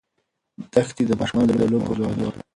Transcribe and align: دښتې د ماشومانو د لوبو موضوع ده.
دښتې 0.73 1.03
د 1.07 1.11
ماشومانو 1.19 1.49
د 1.59 1.63
لوبو 1.71 1.85
موضوع 1.87 2.07
ده. 2.33 2.41